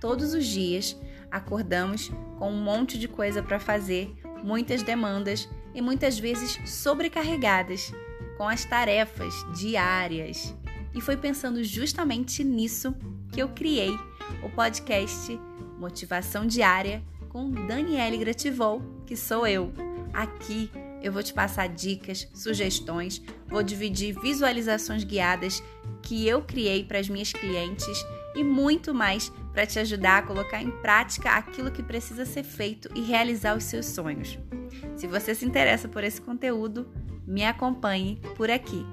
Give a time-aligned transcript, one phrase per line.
[0.00, 0.96] todos os dias
[1.30, 7.92] acordamos com um monte de coisa para fazer, muitas demandas e muitas vezes sobrecarregadas
[8.36, 10.54] com as tarefas diárias.
[10.94, 12.94] E foi pensando justamente nisso
[13.32, 13.92] que eu criei
[14.42, 15.38] o podcast
[15.78, 19.72] Motivação Diária com Daniele Grativol, que sou eu.
[20.12, 20.70] Aqui
[21.02, 25.62] eu vou te passar dicas, sugestões, vou dividir visualizações guiadas
[26.02, 28.04] que eu criei para as minhas clientes
[28.34, 32.88] e muito mais para te ajudar a colocar em prática aquilo que precisa ser feito
[32.94, 34.38] e realizar os seus sonhos.
[34.96, 36.88] Se você se interessa por esse conteúdo,
[37.26, 38.84] me acompanhe por aqui.